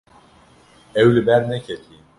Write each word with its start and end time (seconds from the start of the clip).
Ew 1.01 1.07
li 1.15 1.21
ber 1.27 1.41
neketiye. 1.49 2.01